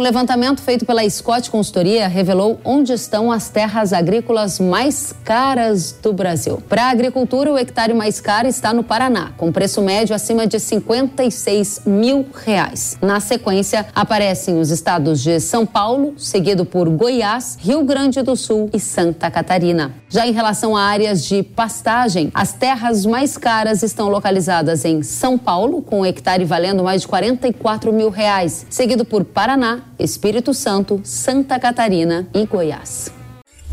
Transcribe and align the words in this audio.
Um 0.00 0.02
levantamento 0.02 0.62
feito 0.62 0.86
pela 0.86 1.06
Scott 1.10 1.50
Consultoria 1.50 2.08
revelou 2.08 2.58
onde 2.64 2.90
estão 2.90 3.30
as 3.30 3.50
terras 3.50 3.92
agrícolas 3.92 4.58
mais 4.58 5.12
caras 5.22 5.92
do 5.92 6.10
Brasil. 6.10 6.56
Para 6.66 6.84
a 6.84 6.88
agricultura, 6.90 7.52
o 7.52 7.58
hectare 7.58 7.92
mais 7.92 8.18
caro 8.18 8.48
está 8.48 8.72
no 8.72 8.82
Paraná, 8.82 9.32
com 9.36 9.52
preço 9.52 9.82
médio 9.82 10.16
acima 10.16 10.46
de 10.46 10.58
56 10.58 11.82
mil 11.84 12.24
reais. 12.46 12.96
Na 13.02 13.20
sequência, 13.20 13.88
aparecem 13.94 14.58
os 14.58 14.70
estados 14.70 15.22
de 15.22 15.38
São 15.38 15.66
Paulo, 15.66 16.14
seguido 16.16 16.64
por 16.64 16.88
Goiás, 16.88 17.58
Rio 17.60 17.84
Grande 17.84 18.22
do 18.22 18.34
Sul 18.34 18.70
e 18.72 18.80
Santa 18.80 19.30
Catarina. 19.30 19.99
Já 20.12 20.26
em 20.26 20.32
relação 20.32 20.76
a 20.76 20.82
áreas 20.82 21.24
de 21.24 21.40
pastagem, 21.44 22.32
as 22.34 22.52
terras 22.52 23.06
mais 23.06 23.38
caras 23.38 23.84
estão 23.84 24.08
localizadas 24.08 24.84
em 24.84 25.04
São 25.04 25.38
Paulo, 25.38 25.80
com 25.82 26.00
um 26.00 26.04
hectare 26.04 26.44
valendo 26.44 26.82
mais 26.82 27.02
de 27.02 27.08
44 27.08 27.92
mil 27.92 28.10
reais, 28.10 28.66
seguido 28.68 29.04
por 29.04 29.24
Paraná, 29.24 29.82
Espírito 30.00 30.52
Santo, 30.52 31.00
Santa 31.04 31.60
Catarina 31.60 32.26
e 32.34 32.44
Goiás. 32.44 33.19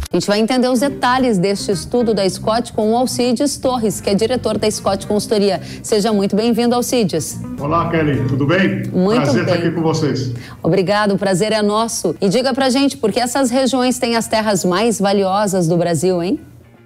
A 0.10 0.16
gente 0.16 0.26
vai 0.26 0.40
entender 0.40 0.70
os 0.70 0.80
detalhes 0.80 1.38
deste 1.38 1.70
estudo 1.70 2.14
da 2.14 2.28
Scott 2.30 2.72
com 2.72 2.94
o 2.94 2.96
Alcides 2.96 3.58
Torres, 3.58 4.00
que 4.00 4.10
é 4.10 4.16
diretor 4.16 4.58
da 4.58 4.72
Scott 4.72 5.06
Consultoria. 5.06 5.60
Seja 5.84 6.14
muito 6.14 6.34
bem-vindo, 6.34 6.74
Alcides. 6.74 7.38
Olá, 7.60 7.90
Kelly. 7.90 8.26
Tudo 8.26 8.46
bem? 8.46 8.84
Muito 8.94 9.24
prazer 9.24 9.44
bem. 9.44 9.54
estar 9.54 9.68
aqui 9.68 9.76
com 9.76 9.82
vocês. 9.82 10.34
Obrigado, 10.64 11.16
o 11.16 11.18
prazer 11.18 11.52
é 11.52 11.62
nosso. 11.62 12.16
E 12.22 12.30
diga 12.30 12.54
pra 12.54 12.70
gente, 12.70 12.96
por 12.96 13.12
que 13.12 13.20
essas 13.20 13.50
regiões 13.50 14.00
têm 14.00 14.16
as 14.16 14.30
terras 14.30 14.64
mais 14.64 14.98
valiosas 14.98 15.68
do 15.68 15.76
Brasil, 15.76 16.24
hein? 16.24 16.40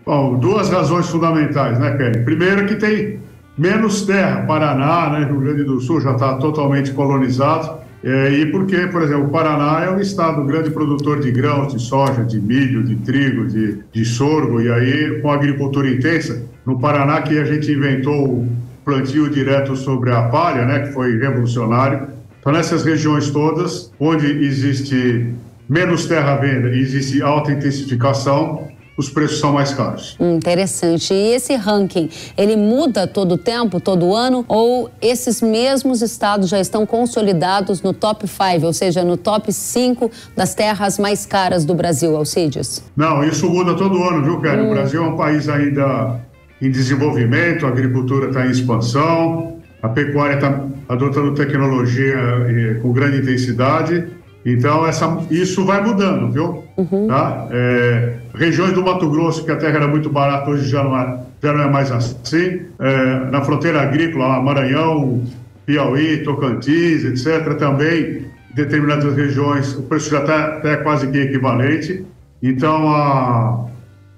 Bom, 0.03 0.39
duas 0.39 0.69
razões 0.69 1.07
fundamentais, 1.07 1.77
né, 1.77 1.95
Kelly? 1.97 2.25
Primeiro 2.25 2.65
que 2.65 2.75
tem 2.75 3.19
menos 3.55 4.01
terra. 4.01 4.47
Paraná, 4.47 5.11
né, 5.11 5.25
Rio 5.27 5.39
Grande 5.39 5.63
do 5.63 5.79
Sul 5.79 6.01
já 6.01 6.13
está 6.13 6.37
totalmente 6.37 6.91
colonizado. 6.91 7.81
É, 8.03 8.31
e 8.31 8.45
porque, 8.47 8.87
por 8.87 9.03
exemplo, 9.03 9.25
o 9.25 9.29
Paraná 9.29 9.85
é 9.85 9.91
um 9.91 9.99
estado 9.99 10.43
grande 10.43 10.71
produtor 10.71 11.19
de 11.19 11.31
grãos, 11.31 11.73
de 11.73 11.79
soja, 11.79 12.23
de 12.23 12.39
milho, 12.39 12.83
de 12.83 12.95
trigo, 12.95 13.45
de, 13.45 13.79
de 13.93 14.05
sorgo, 14.05 14.59
e 14.59 14.71
aí 14.71 15.21
com 15.21 15.31
agricultura 15.31 15.87
intensa, 15.87 16.43
no 16.65 16.79
Paraná 16.79 17.21
que 17.21 17.37
a 17.37 17.45
gente 17.45 17.71
inventou 17.71 18.27
o 18.27 18.49
plantio 18.83 19.29
direto 19.29 19.75
sobre 19.75 20.11
a 20.11 20.23
palha, 20.23 20.65
né, 20.65 20.79
que 20.79 20.93
foi 20.93 21.17
revolucionário. 21.17 22.07
Então, 22.39 22.51
nessas 22.51 22.83
regiões 22.83 23.29
todas, 23.29 23.91
onde 23.99 24.25
existe 24.25 25.31
menos 25.69 26.07
terra 26.07 26.33
à 26.33 26.37
venda 26.37 26.69
e 26.69 26.79
existe 26.79 27.21
alta 27.21 27.51
intensificação, 27.51 28.67
os 29.01 29.09
preços 29.09 29.39
são 29.39 29.51
mais 29.51 29.73
caros. 29.73 30.15
Hum, 30.19 30.35
interessante. 30.35 31.13
E 31.13 31.33
esse 31.33 31.55
ranking, 31.55 32.09
ele 32.37 32.55
muda 32.55 33.07
todo 33.07 33.37
tempo, 33.37 33.79
todo 33.79 34.15
ano? 34.15 34.45
Ou 34.47 34.89
esses 35.01 35.41
mesmos 35.41 36.01
estados 36.01 36.47
já 36.47 36.59
estão 36.59 36.85
consolidados 36.85 37.81
no 37.81 37.93
top 37.93 38.27
5, 38.27 38.65
ou 38.65 38.73
seja, 38.73 39.03
no 39.03 39.17
top 39.17 39.51
5 39.51 40.09
das 40.35 40.53
terras 40.53 40.99
mais 40.99 41.25
caras 41.25 41.65
do 41.65 41.73
Brasil, 41.73 42.15
Alcides? 42.15 42.83
Não, 42.95 43.23
isso 43.23 43.49
muda 43.49 43.75
todo 43.75 44.01
ano, 44.03 44.23
viu, 44.23 44.39
Kelly? 44.39 44.61
Hum. 44.61 44.67
O 44.67 44.73
Brasil 44.73 45.03
é 45.03 45.07
um 45.07 45.17
país 45.17 45.49
ainda 45.49 46.19
em 46.61 46.69
desenvolvimento, 46.69 47.65
a 47.65 47.69
agricultura 47.69 48.27
está 48.27 48.45
em 48.45 48.51
expansão, 48.51 49.57
a 49.81 49.89
pecuária 49.89 50.35
está 50.35 50.63
adotando 50.87 51.33
tecnologia 51.33 52.15
eh, 52.15 52.79
com 52.81 52.93
grande 52.93 53.17
intensidade 53.17 54.20
então, 54.45 54.85
essa, 54.85 55.19
isso 55.29 55.63
vai 55.65 55.83
mudando, 55.83 56.31
viu? 56.31 56.63
Uhum. 56.77 57.07
Tá? 57.07 57.47
É, 57.51 58.13
regiões 58.33 58.73
do 58.73 58.83
Mato 58.83 59.09
Grosso, 59.09 59.45
que 59.45 59.51
a 59.51 59.55
terra 59.55 59.77
era 59.77 59.87
muito 59.87 60.09
barata, 60.09 60.49
hoje 60.49 60.67
já 60.67 60.83
não 60.83 60.97
é, 60.97 61.19
já 61.41 61.53
não 61.53 61.63
é 61.63 61.69
mais 61.69 61.91
assim. 61.91 62.61
É, 62.79 63.19
na 63.31 63.41
fronteira 63.41 63.81
agrícola, 63.81 64.41
Maranhão, 64.41 65.23
Piauí, 65.65 66.23
Tocantins, 66.23 67.05
etc., 67.05 67.55
também, 67.55 68.25
em 68.51 68.55
determinadas 68.55 69.15
regiões, 69.15 69.75
o 69.75 69.83
preço 69.83 70.09
já 70.09 70.21
está 70.21 70.45
até 70.45 70.77
quase 70.77 71.07
que 71.07 71.19
equivalente. 71.19 72.03
Então, 72.41 72.89
a, 72.89 73.67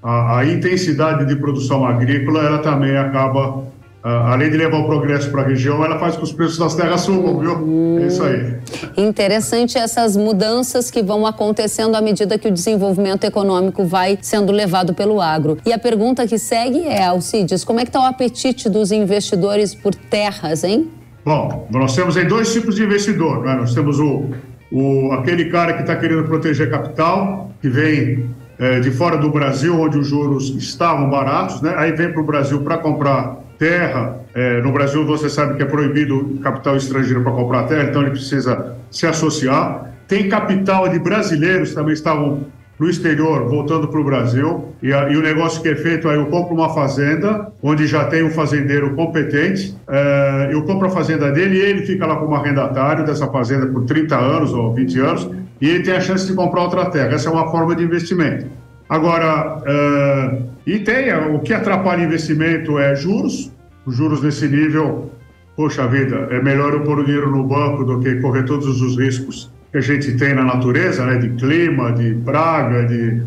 a, 0.01 0.39
a 0.39 0.45
intensidade 0.45 1.25
de 1.25 1.35
produção 1.35 1.85
agrícola, 1.85 2.43
ela 2.43 2.59
também 2.59 2.95
acaba 2.95 3.72
além 4.03 4.49
de 4.49 4.57
levar 4.57 4.79
o 4.79 4.85
progresso 4.85 5.31
para 5.31 5.43
a 5.43 5.45
região, 5.45 5.83
ela 5.83 5.97
faz 5.97 6.15
com 6.15 6.23
que 6.23 6.25
os 6.25 6.33
preços 6.33 6.57
das 6.57 6.75
terras 6.75 7.01
subam, 7.01 7.39
viu? 7.39 7.53
Hum, 7.53 7.99
é 8.01 8.07
isso 8.07 8.21
aí. 8.21 8.55
Interessante 8.97 9.77
essas 9.77 10.17
mudanças 10.17 10.91
que 10.91 11.01
vão 11.01 11.25
acontecendo 11.25 11.95
à 11.95 12.01
medida 12.01 12.37
que 12.37 12.47
o 12.47 12.51
desenvolvimento 12.51 13.23
econômico 13.23 13.85
vai 13.85 14.17
sendo 14.21 14.51
levado 14.51 14.93
pelo 14.93 15.21
agro. 15.21 15.57
E 15.65 15.71
a 15.71 15.79
pergunta 15.79 16.27
que 16.27 16.37
segue 16.37 16.85
é, 16.85 17.05
Alcides, 17.05 17.63
como 17.63 17.79
é 17.79 17.83
que 17.83 17.89
está 17.89 18.01
o 18.01 18.05
apetite 18.05 18.69
dos 18.69 18.91
investidores 18.91 19.73
por 19.73 19.95
terras, 19.95 20.65
hein? 20.65 20.89
Bom, 21.23 21.67
nós 21.71 21.95
temos 21.95 22.17
aí 22.17 22.25
dois 22.25 22.51
tipos 22.51 22.75
de 22.75 22.83
investidor, 22.83 23.43
né? 23.43 23.55
Nós 23.55 23.73
temos 23.73 23.99
o, 23.99 24.31
o 24.69 25.13
aquele 25.13 25.45
cara 25.45 25.73
que 25.73 25.81
está 25.81 25.95
querendo 25.95 26.25
proteger 26.25 26.69
capital, 26.69 27.51
que 27.61 27.69
vem 27.69 28.29
é, 28.59 28.81
de 28.81 28.91
fora 28.91 29.17
do 29.17 29.29
Brasil, 29.29 29.79
onde 29.79 29.97
os 29.97 30.07
juros 30.07 30.49
estavam 30.57 31.09
baratos, 31.09 31.61
né? 31.61 31.73
Aí 31.77 31.93
vem 31.93 32.11
para 32.11 32.21
o 32.21 32.25
Brasil 32.25 32.59
para 32.61 32.77
comprar 32.77 33.42
terra. 33.57 34.19
É, 34.33 34.61
no 34.61 34.71
Brasil, 34.71 35.05
você 35.05 35.29
sabe 35.29 35.55
que 35.55 35.63
é 35.63 35.65
proibido 35.65 36.39
capital 36.41 36.75
estrangeiro 36.75 37.21
para 37.21 37.31
comprar 37.31 37.63
terra, 37.63 37.89
então 37.89 38.01
ele 38.01 38.11
precisa 38.11 38.75
se 38.89 39.05
associar. 39.05 39.93
Tem 40.07 40.29
capital 40.29 40.87
de 40.89 40.99
brasileiros 40.99 41.73
também 41.73 41.93
estavam 41.93 42.45
no 42.79 42.89
exterior, 42.89 43.47
voltando 43.47 43.87
para 43.87 43.99
o 43.99 44.03
Brasil. 44.03 44.73
E, 44.81 44.93
a, 44.93 45.09
e, 45.09 45.15
o 45.15 45.21
negócio 45.21 45.61
que 45.61 45.69
é 45.69 45.75
feito 45.75 46.09
aí, 46.09 46.17
eu 46.17 46.25
compro 46.25 46.53
uma 46.53 46.73
fazenda, 46.73 47.51
onde 47.61 47.87
já 47.87 48.05
tem 48.05 48.23
um 48.23 48.31
fazendeiro 48.31 48.93
competente, 48.95 49.77
é, 49.87 50.49
eu 50.51 50.63
compro 50.63 50.87
a 50.87 50.89
fazenda 50.89 51.31
dele 51.31 51.57
e 51.57 51.61
ele 51.61 51.85
fica 51.85 52.05
lá 52.05 52.15
como 52.17 52.35
arrendatário 52.35 53.05
dessa 53.05 53.27
fazenda 53.27 53.67
por 53.67 53.85
30 53.85 54.17
anos 54.17 54.53
ou 54.53 54.73
20 54.73 54.99
anos, 54.99 55.29
e 55.61 55.69
ele 55.69 55.83
tem 55.83 55.95
a 55.95 56.01
chance 56.01 56.27
de 56.27 56.33
comprar 56.33 56.63
outra 56.63 56.85
terra. 56.85 57.13
Essa 57.13 57.29
é 57.29 57.31
uma 57.31 57.49
forma 57.49 57.75
de 57.75 57.83
investimento. 57.83 58.47
Agora, 58.89 59.59
uh, 59.59 60.52
e 60.65 60.79
tem, 60.79 61.13
o 61.13 61.39
que 61.39 61.53
atrapalha 61.53 62.03
investimento 62.03 62.79
é 62.79 62.95
juros, 62.95 63.51
os 63.85 63.95
juros 63.95 64.21
nesse 64.21 64.47
nível, 64.47 65.11
poxa 65.55 65.87
vida, 65.87 66.27
é 66.31 66.41
melhor 66.41 66.73
eu 66.73 66.81
pôr 66.81 66.99
o 66.99 67.03
dinheiro 67.03 67.29
no 67.29 67.43
banco 67.43 67.83
do 67.83 67.99
que 67.99 68.15
correr 68.15 68.43
todos 68.43 68.81
os 68.81 68.97
riscos 68.97 69.51
que 69.71 69.77
a 69.77 69.81
gente 69.81 70.15
tem 70.15 70.33
na 70.33 70.43
natureza, 70.43 71.05
né, 71.05 71.17
de 71.17 71.29
clima, 71.29 71.91
de 71.91 72.13
praga, 72.23 72.85
de 72.85 73.23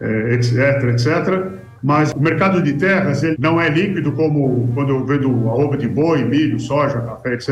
eh, 0.00 0.34
etc, 0.34 0.84
etc. 0.88 1.60
Mas 1.82 2.12
o 2.12 2.20
mercado 2.20 2.62
de 2.62 2.72
terras 2.72 3.22
ele 3.22 3.36
não 3.38 3.60
é 3.60 3.68
líquido 3.68 4.12
como 4.12 4.70
quando 4.74 4.90
eu 4.90 5.04
vendo 5.04 5.28
arroba 5.48 5.76
de 5.76 5.86
boi, 5.88 6.24
milho, 6.24 6.58
soja, 6.58 7.00
café, 7.00 7.34
etc. 7.34 7.50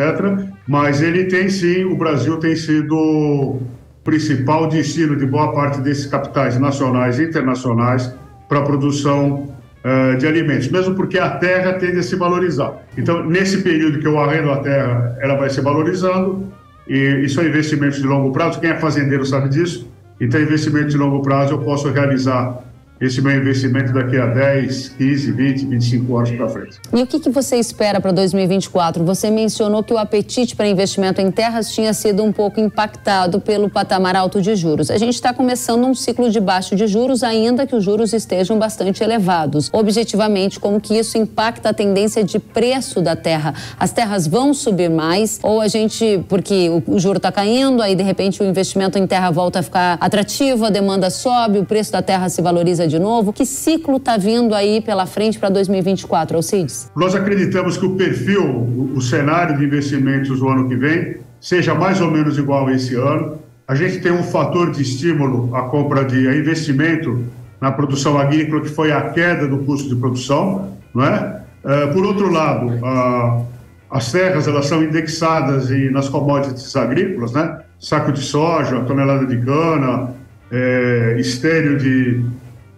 Mas 0.67 1.01
ele 1.01 1.25
tem 1.25 1.49
sim, 1.49 1.85
o 1.85 1.97
Brasil 1.97 2.39
tem 2.39 2.57
sido 2.57 3.61
principal 4.03 4.67
destino 4.67 5.17
de 5.17 5.27
boa 5.27 5.53
parte 5.53 5.81
desses 5.81 6.07
capitais 6.07 6.59
nacionais 6.59 7.19
e 7.19 7.25
internacionais 7.25 8.15
para 8.49 8.61
a 8.61 8.63
produção 8.63 9.55
uh, 9.85 10.17
de 10.17 10.27
alimentos, 10.27 10.69
mesmo 10.69 10.95
porque 10.95 11.19
a 11.19 11.31
terra 11.31 11.75
tende 11.75 11.99
a 11.99 12.03
se 12.03 12.17
valorizar. 12.17 12.73
Então, 12.97 13.25
nesse 13.25 13.59
período 13.63 13.99
que 13.99 14.07
eu 14.07 14.19
arrendo 14.19 14.51
a 14.51 14.59
terra, 14.59 15.17
ela 15.21 15.35
vai 15.35 15.51
se 15.51 15.61
valorizando, 15.61 16.51
e 16.87 16.97
isso 17.25 17.41
é 17.41 17.47
investimento 17.47 18.01
de 18.01 18.07
longo 18.07 18.33
prazo. 18.33 18.61
Quem 18.61 18.71
é 18.71 18.77
fazendeiro 18.77 19.25
sabe 19.27 19.51
disso. 19.51 19.91
Então, 20.21 20.41
investimento 20.41 20.89
de 20.89 20.97
longo 20.97 21.23
prazo 21.23 21.53
eu 21.53 21.59
posso 21.59 21.91
realizar 21.91 22.59
esse 23.01 23.23
meu 23.23 23.37
investimento 23.37 23.93
daqui 23.93 24.17
a 24.17 24.27
10, 24.27 24.91
15, 24.91 25.33
20, 25.33 25.67
25 25.67 26.17
anos 26.17 26.31
para 26.33 26.49
frente. 26.49 26.79
E 26.93 27.03
o 27.03 27.07
que, 27.07 27.21
que 27.21 27.31
você 27.31 27.57
espera 27.57 28.01
para 28.01 28.11
2024? 28.11 29.05
Você 29.05 29.31
mencionou 29.31 29.85
que 29.85 29.93
o 29.93 29.99
apetite 29.99 30.57
para 30.57 30.67
investimento 30.67 31.21
em 31.21 31.31
terras 31.31 31.73
tinha 31.73 31.93
sido 31.95 32.25
um 32.25 32.33
pouco 32.33 32.61
impactado 32.61 33.41
pelo 33.41 33.71
patamar 33.71 34.17
alto 34.17 34.43
de 34.43 34.57
juros. 34.57 34.91
A 34.91 34.99
gente 34.99 35.15
está 35.15 35.33
começando 35.33 35.85
um 35.85 35.95
ciclo 35.95 36.31
de 36.31 36.41
baixo 36.41 36.75
de 36.75 36.87
juros, 36.87 37.23
ainda 37.23 37.67
que 37.67 37.77
os 37.77 37.85
juros 37.85 38.13
estejam 38.13 38.59
bastante 38.59 39.03
elevados. 39.03 39.71
Objetivamente, 39.73 40.59
como 40.59 40.81
que 40.81 40.99
isso 40.99 41.17
impacta 41.17 41.69
a 41.69 41.75
tendência 41.75 42.25
de 42.25 42.39
preço 42.39 43.01
da 43.01 43.15
terra? 43.15 43.55
As 43.79 43.93
terras 43.93 44.27
vão 44.27 44.53
subir 44.53 44.91
mais 44.91 45.39
ou 45.43 45.61
a 45.61 45.69
gente, 45.69 46.25
porque 46.29 46.69
o, 46.69 46.95
o 46.95 46.99
juro 46.99 47.19
está 47.19 47.31
caindo, 47.31 47.81
aí 47.81 47.95
de 47.95 48.03
repente 48.03 48.43
o 48.43 48.47
investimento 48.47 48.99
em 48.99 49.07
terra 49.07 49.31
volta 49.31 49.61
a 49.61 49.63
ficar 49.63 49.99
atrativo, 50.01 50.65
a 50.65 50.71
demanda 50.71 51.11
sobe, 51.11 51.59
o 51.59 51.65
preço 51.65 51.93
da 51.93 52.03
terra 52.03 52.29
se 52.29 52.43
valoriza 52.43 52.88
de 52.89 52.99
novo? 52.99 53.33
Que 53.33 53.45
ciclo 53.45 53.99
está 53.99 54.17
vindo 54.17 54.55
aí 54.55 54.81
pela 54.81 55.07
frente 55.07 55.39
para 55.39 55.49
2024, 55.49 56.37
Alcides? 56.37 56.91
Nós 56.97 57.15
acreditamos 57.15 57.77
que 57.77 57.87
o 57.87 57.95
perfil, 57.95 58.45
o, 58.45 58.93
o 58.97 59.01
cenário 59.01 59.57
de 59.57 59.65
investimentos 59.65 60.41
do 60.41 60.49
ano 60.49 60.69
que 60.69 60.77
vem 60.77 61.19
seja 61.41 61.75
mais 61.75 62.01
ou 62.01 62.11
menos 62.11 62.39
igual 62.39 62.67
a 62.67 62.73
esse 62.73 62.95
ano. 62.95 63.39
A 63.67 63.75
gente 63.75 64.01
tem 64.01 64.11
um 64.11 64.23
fator 64.23 64.71
de 64.71 64.83
estímulo 64.83 65.55
à 65.55 65.63
compra 65.63 66.05
de 66.05 66.27
a 66.27 66.35
investimento 66.35 67.25
na 67.61 67.71
produção 67.71 68.19
agrícola, 68.19 68.63
que 68.63 68.69
foi 68.69 68.91
a 68.91 69.11
queda 69.11 69.47
do 69.47 69.59
custo 69.59 69.89
de 69.89 69.97
produção, 69.97 70.77
não 70.95 71.05
é? 71.05 71.43
Uh, 71.65 71.93
por 71.93 72.05
outro 72.07 72.31
lado, 72.31 72.67
uh, 72.67 73.47
as 73.91 74.11
terras 74.13 74.47
elas 74.47 74.67
são 74.67 74.83
indexadas 74.83 75.71
e 75.71 75.91
nas 75.91 76.09
commodities 76.09 76.75
agrícolas, 76.77 77.33
né? 77.33 77.61
Saco 77.79 78.13
de 78.13 78.21
soja, 78.21 78.81
tonelada 78.81 79.27
de 79.27 79.37
cana, 79.39 80.11
é, 80.51 81.17
estéreo 81.19 81.79
de, 81.79 82.25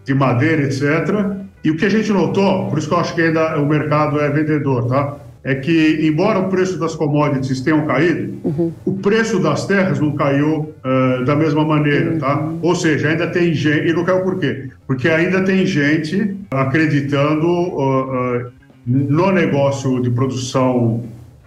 de 0.04 0.14
madeira, 0.14 0.62
etc. 0.62 0.82
E 1.62 1.70
o 1.70 1.76
que 1.76 1.84
a 1.84 1.90
gente 1.90 2.10
notou, 2.12 2.68
por 2.68 2.78
isso 2.78 2.88
que 2.88 2.94
eu 2.94 2.98
acho 2.98 3.14
que 3.14 3.22
ainda 3.22 3.58
o 3.60 3.66
mercado 3.66 4.20
é 4.20 4.30
vendedor, 4.30 4.86
tá? 4.86 5.16
é 5.42 5.54
que, 5.54 6.00
embora 6.02 6.38
o 6.38 6.48
preço 6.48 6.78
das 6.78 6.94
commodities 6.94 7.60
tenham 7.62 7.86
caído, 7.86 8.38
uhum. 8.44 8.72
o 8.84 8.92
preço 8.98 9.38
das 9.40 9.66
terras 9.66 9.98
não 9.98 10.12
caiu 10.12 10.74
uh, 10.84 11.24
da 11.24 11.34
mesma 11.34 11.64
maneira, 11.64 12.16
tá? 12.18 12.38
uhum. 12.38 12.58
tá? 12.58 12.66
Ou 12.66 12.74
seja, 12.74 13.08
ainda 13.08 13.26
tem 13.26 13.54
gente... 13.54 13.88
E 13.88 13.92
não 13.92 14.04
caiu 14.04 14.20
por 14.22 14.38
quê? 14.38 14.68
Porque 14.86 15.08
ainda 15.08 15.42
tem 15.42 15.64
gente 15.64 16.36
acreditando 16.50 17.46
uh, 17.46 18.44
uh, 18.44 18.52
no 18.86 19.30
negócio 19.30 20.02
de 20.02 20.10
produção 20.10 21.02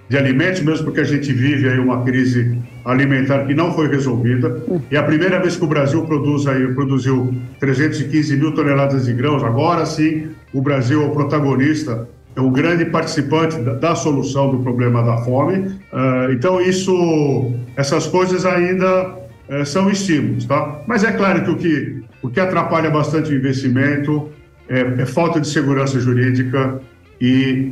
de 0.09 0.17
alimentos, 0.17 0.61
mesmo 0.61 0.85
porque 0.85 1.01
a 1.01 1.06
gente 1.06 1.31
vive 1.31 1.69
aí 1.69 1.77
uma 1.77 2.03
crise 2.03 2.57
alimentar 2.85 3.45
que 3.45 3.53
não 3.53 3.74
foi 3.74 3.88
resolvida. 3.88 4.62
É 4.91 4.97
a 4.97 5.03
primeira 5.03 5.39
vez 5.39 5.56
que 5.56 5.63
o 5.63 5.68
Brasil 5.68 6.03
produz 6.03 6.47
aí, 6.47 6.68
produziu 6.74 7.33
315 7.59 8.35
mil 8.38 8.53
toneladas 8.53 9.06
de 9.06 9.13
grãos. 9.13 9.44
Agora 9.44 9.85
sim, 9.85 10.30
o 10.53 10.62
Brasil 10.62 11.01
é 11.01 11.06
o 11.06 11.12
protagonista, 11.12 12.07
é 12.35 12.41
um 12.41 12.51
grande 12.51 12.85
participante 12.85 13.57
da, 13.59 13.74
da 13.74 13.95
solução 13.95 14.51
do 14.51 14.59
problema 14.59 15.03
da 15.03 15.18
fome. 15.19 15.59
Uh, 15.91 16.31
então, 16.31 16.59
isso, 16.59 17.53
essas 17.75 18.07
coisas 18.07 18.45
ainda 18.45 19.15
uh, 19.50 19.65
são 19.65 19.89
estímulos, 19.89 20.45
tá? 20.45 20.81
Mas 20.88 21.03
é 21.03 21.12
claro 21.12 21.44
que 21.44 21.51
o 21.51 21.57
que, 21.57 22.03
o 22.21 22.30
que 22.30 22.39
atrapalha 22.39 22.89
bastante 22.89 23.31
o 23.31 23.35
investimento 23.35 24.30
é, 24.68 25.01
é 25.01 25.06
falta 25.06 25.39
de 25.39 25.47
segurança 25.47 26.00
jurídica 26.00 26.80
e 27.21 27.71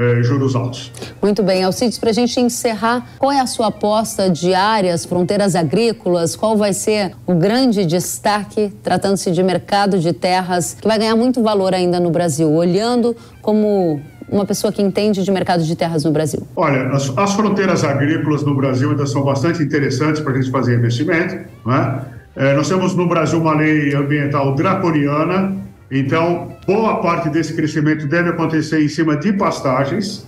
eh, 0.00 0.22
juros 0.22 0.56
altos. 0.56 0.90
Muito 1.20 1.42
bem, 1.42 1.62
Alcides, 1.62 1.98
para 1.98 2.08
a 2.08 2.12
gente 2.12 2.40
encerrar, 2.40 3.06
qual 3.18 3.30
é 3.30 3.38
a 3.38 3.46
sua 3.46 3.66
aposta 3.66 4.30
de 4.30 4.54
áreas, 4.54 5.04
fronteiras 5.04 5.54
agrícolas? 5.54 6.34
Qual 6.34 6.56
vai 6.56 6.72
ser 6.72 7.12
o 7.26 7.34
grande 7.34 7.84
destaque, 7.84 8.72
tratando-se 8.82 9.30
de 9.30 9.42
mercado 9.42 9.98
de 9.98 10.14
terras, 10.14 10.74
que 10.80 10.88
vai 10.88 10.98
ganhar 10.98 11.14
muito 11.16 11.42
valor 11.42 11.74
ainda 11.74 12.00
no 12.00 12.10
Brasil, 12.10 12.50
olhando 12.50 13.14
como 13.42 14.00
uma 14.26 14.46
pessoa 14.46 14.72
que 14.72 14.80
entende 14.80 15.22
de 15.22 15.30
mercado 15.30 15.62
de 15.62 15.76
terras 15.76 16.04
no 16.04 16.12
Brasil? 16.12 16.46
Olha, 16.56 16.88
as, 16.88 17.12
as 17.18 17.34
fronteiras 17.34 17.84
agrícolas 17.84 18.42
no 18.42 18.56
Brasil 18.56 18.90
ainda 18.90 19.04
são 19.06 19.22
bastante 19.22 19.62
interessantes 19.62 20.22
para 20.22 20.32
a 20.32 20.36
gente 20.40 20.50
fazer 20.50 20.78
investimento. 20.78 21.36
Não 21.66 21.74
é? 21.74 22.04
É, 22.36 22.54
nós 22.54 22.68
temos 22.68 22.94
no 22.94 23.06
Brasil 23.06 23.38
uma 23.38 23.54
lei 23.54 23.94
ambiental 23.94 24.54
draconiana 24.54 25.56
então, 25.90 26.56
boa 26.66 27.00
parte 27.00 27.28
desse 27.28 27.54
crescimento 27.54 28.06
deve 28.06 28.30
acontecer 28.30 28.82
em 28.82 28.88
cima 28.88 29.16
de 29.16 29.32
pastagens, 29.32 30.24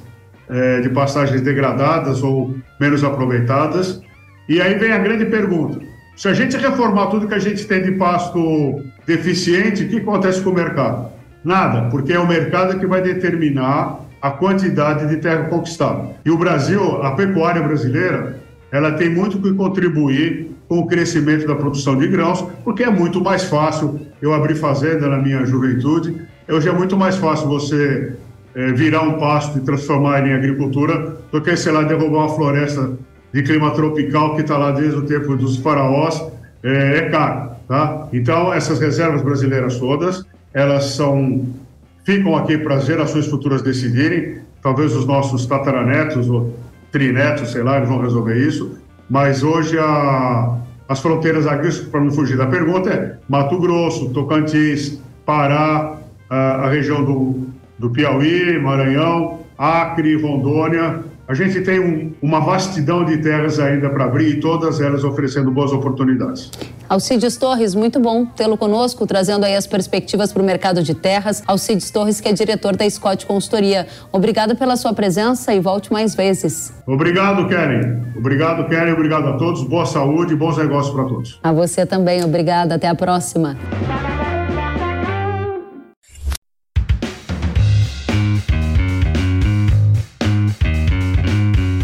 é, 0.50 0.80
de 0.80 0.88
pastagens 0.88 1.40
degradadas 1.40 2.22
ou 2.22 2.56
menos 2.80 3.04
aproveitadas. 3.04 4.02
E 4.48 4.60
aí 4.60 4.74
vem 4.74 4.90
a 4.90 4.98
grande 4.98 5.26
pergunta: 5.26 5.78
se 6.16 6.28
a 6.28 6.34
gente 6.34 6.56
reformar 6.56 7.06
tudo 7.06 7.28
que 7.28 7.34
a 7.34 7.38
gente 7.38 7.64
tem 7.64 7.82
de 7.82 7.92
pasto 7.92 8.82
deficiente, 9.06 9.84
o 9.84 9.88
que 9.88 9.98
acontece 9.98 10.42
com 10.42 10.50
o 10.50 10.54
mercado? 10.54 11.10
Nada, 11.44 11.88
porque 11.90 12.12
é 12.12 12.18
o 12.18 12.26
mercado 12.26 12.78
que 12.78 12.86
vai 12.86 13.00
determinar 13.00 14.00
a 14.20 14.30
quantidade 14.30 15.08
de 15.08 15.16
terra 15.16 15.44
conquistada. 15.44 16.10
E 16.24 16.30
o 16.30 16.38
Brasil, 16.38 17.02
a 17.02 17.12
pecuária 17.12 17.62
brasileira, 17.62 18.40
ela 18.70 18.92
tem 18.92 19.08
muito 19.08 19.40
que 19.40 19.52
contribuir 19.54 20.51
com 20.72 20.78
o 20.78 20.86
crescimento 20.86 21.46
da 21.46 21.54
produção 21.54 21.98
de 21.98 22.08
grãos, 22.08 22.42
porque 22.64 22.82
é 22.82 22.88
muito 22.88 23.20
mais 23.20 23.44
fácil 23.44 24.00
eu 24.22 24.32
abrir 24.32 24.54
fazenda 24.54 25.06
na 25.06 25.18
minha 25.18 25.44
juventude. 25.44 26.16
Hoje 26.48 26.66
é 26.66 26.72
muito 26.72 26.96
mais 26.96 27.14
fácil 27.16 27.46
você 27.46 28.14
é, 28.54 28.72
virar 28.72 29.02
um 29.02 29.18
pasto 29.18 29.58
e 29.58 29.60
transformar 29.60 30.26
em 30.26 30.32
agricultura 30.32 31.18
do 31.30 31.42
que, 31.42 31.54
sei 31.58 31.72
lá, 31.72 31.82
derrubar 31.82 32.20
uma 32.20 32.28
floresta 32.30 32.90
de 33.34 33.42
clima 33.42 33.70
tropical 33.72 34.34
que 34.34 34.40
está 34.40 34.56
lá 34.56 34.70
desde 34.70 34.96
o 34.96 35.02
tempo 35.02 35.36
dos 35.36 35.58
faraós. 35.58 36.24
É, 36.62 36.96
é 37.00 37.10
caro, 37.10 37.50
tá? 37.68 38.08
Então, 38.10 38.50
essas 38.54 38.80
reservas 38.80 39.20
brasileiras 39.20 39.76
todas, 39.76 40.24
elas 40.54 40.84
são 40.94 41.48
ficam 42.02 42.34
aqui 42.34 42.56
para 42.56 42.76
as 42.76 42.86
gerações 42.86 43.26
futuras 43.26 43.60
decidirem. 43.60 44.38
Talvez 44.62 44.96
os 44.96 45.04
nossos 45.04 45.44
tataranetos 45.44 46.30
ou 46.30 46.56
trinetos, 46.90 47.52
sei 47.52 47.62
lá, 47.62 47.76
eles 47.76 47.90
vão 47.90 48.00
resolver 48.00 48.38
isso. 48.38 48.80
Mas 49.12 49.42
hoje 49.42 49.78
a, 49.78 50.56
as 50.88 50.98
fronteiras 51.00 51.46
agrícolas, 51.46 51.80
para 51.80 52.00
não 52.00 52.10
fugir 52.10 52.34
da 52.34 52.46
pergunta, 52.46 52.88
é 52.88 53.18
Mato 53.28 53.58
Grosso, 53.60 54.08
Tocantins, 54.08 55.02
Pará, 55.26 55.98
a, 56.30 56.36
a 56.36 56.70
região 56.70 57.04
do, 57.04 57.46
do 57.78 57.90
Piauí, 57.90 58.58
Maranhão, 58.58 59.40
Acre, 59.58 60.16
Rondônia, 60.16 61.00
a 61.32 61.34
gente 61.34 61.62
tem 61.62 61.80
um, 61.80 62.12
uma 62.20 62.40
vastidão 62.40 63.06
de 63.06 63.16
terras 63.16 63.58
ainda 63.58 63.88
para 63.88 64.04
abrir 64.04 64.36
e 64.36 64.40
todas 64.40 64.82
elas 64.82 65.02
oferecendo 65.02 65.50
boas 65.50 65.72
oportunidades. 65.72 66.50
Alcides 66.86 67.38
Torres, 67.38 67.74
muito 67.74 67.98
bom 67.98 68.26
tê-lo 68.26 68.54
conosco, 68.58 69.06
trazendo 69.06 69.46
aí 69.46 69.56
as 69.56 69.66
perspectivas 69.66 70.30
para 70.30 70.42
o 70.42 70.44
mercado 70.44 70.82
de 70.82 70.94
terras. 70.94 71.42
Alcides 71.46 71.90
Torres, 71.90 72.20
que 72.20 72.28
é 72.28 72.34
diretor 72.34 72.76
da 72.76 72.88
Scott 72.88 73.24
Consultoria. 73.24 73.86
Obrigado 74.12 74.54
pela 74.54 74.76
sua 74.76 74.92
presença 74.92 75.54
e 75.54 75.60
volte 75.60 75.90
mais 75.90 76.14
vezes. 76.14 76.70
Obrigado, 76.86 77.48
Keren. 77.48 78.02
Obrigado, 78.14 78.68
Keren. 78.68 78.92
Obrigado 78.92 79.28
a 79.28 79.38
todos. 79.38 79.62
Boa 79.62 79.86
saúde 79.86 80.34
e 80.34 80.36
bons 80.36 80.58
negócios 80.58 80.94
para 80.94 81.04
todos. 81.04 81.40
A 81.42 81.50
você 81.50 81.86
também. 81.86 82.22
Obrigada. 82.22 82.74
Até 82.74 82.88
a 82.88 82.94
próxima. 82.94 83.56